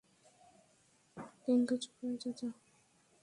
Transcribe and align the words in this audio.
প্রিয়াঙ্কা 1.33 1.75
চোপড়া, 1.83 2.11
চাচা। 2.21 2.47